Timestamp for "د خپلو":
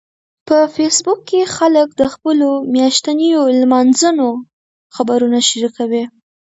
1.99-2.49